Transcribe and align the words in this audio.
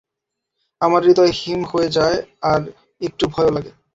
আমার 0.81 1.01
হৃদয় 1.03 1.33
হিম 1.35 1.61
হয়ে 1.65 1.89
যায় 1.89 2.17
আর 2.43 2.61
একটু 3.01 3.23
ভয়ও 3.27 3.55
লাগে। 3.55 3.71